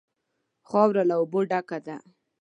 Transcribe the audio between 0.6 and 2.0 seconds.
خاوره له اوبو ډکه ده.